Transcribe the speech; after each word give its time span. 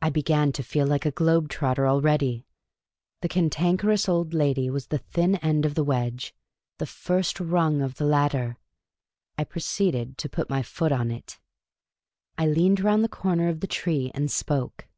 I 0.00 0.08
began 0.08 0.52
to 0.52 0.62
feel 0.62 0.86
like 0.86 1.04
a 1.04 1.10
globe 1.10 1.50
trotter 1.50 1.86
already; 1.86 2.46
the 3.20 3.28
Cantankerous 3.28 4.08
Old 4.08 4.32
Lady 4.32 4.70
was 4.70 4.86
the 4.86 4.96
thin 4.96 5.36
end 5.36 5.66
of 5.66 5.74
the 5.74 5.84
wedge— 5.84 6.34
the 6.78 6.86
first 6.86 7.38
rung 7.40 7.82
of 7.82 7.96
the 7.96 8.06
ladder! 8.06 8.56
I 9.36 9.44
pro 9.44 9.60
ceeded 9.60 10.16
to 10.16 10.30
put 10.30 10.48
my 10.48 10.62
foot 10.62 10.92
on 10.92 11.10
it. 11.10 11.38
I 12.38 12.46
leaned 12.46 12.80
around 12.80 13.02
the 13.02 13.06
corner 13.10 13.50
of 13.50 13.60
the 13.60 13.66
tree 13.66 14.10
and 14.14 14.30
spoke. 14.30 14.88